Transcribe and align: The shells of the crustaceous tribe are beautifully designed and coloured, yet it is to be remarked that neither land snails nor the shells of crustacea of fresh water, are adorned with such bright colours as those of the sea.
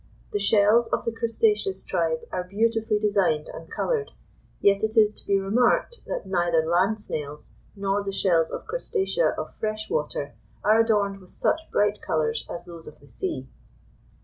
The 0.33 0.39
shells 0.39 0.87
of 0.87 1.05
the 1.05 1.11
crustaceous 1.11 1.83
tribe 1.83 2.21
are 2.31 2.43
beautifully 2.43 2.97
designed 2.97 3.49
and 3.53 3.69
coloured, 3.69 4.09
yet 4.59 4.81
it 4.83 4.97
is 4.97 5.13
to 5.13 5.27
be 5.27 5.39
remarked 5.39 6.01
that 6.07 6.25
neither 6.25 6.65
land 6.65 6.99
snails 6.99 7.51
nor 7.75 8.01
the 8.01 8.11
shells 8.11 8.49
of 8.49 8.65
crustacea 8.65 9.27
of 9.37 9.53
fresh 9.59 9.91
water, 9.91 10.33
are 10.63 10.79
adorned 10.79 11.19
with 11.19 11.35
such 11.35 11.59
bright 11.71 12.01
colours 12.01 12.47
as 12.49 12.65
those 12.65 12.87
of 12.87 12.99
the 12.99 13.07
sea. 13.07 13.47